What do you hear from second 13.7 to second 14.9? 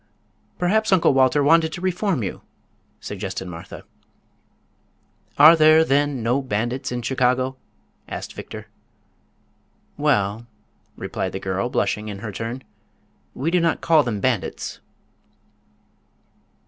call them bandits."